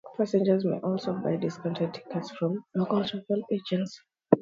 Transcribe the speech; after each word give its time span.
Passengers 0.17 0.65
may 0.65 0.79
also 0.79 1.13
buy 1.13 1.35
discounted 1.35 1.93
tickets 1.93 2.31
from 2.31 2.65
local 2.73 3.05
travel 3.05 3.43
agents. 3.51 4.01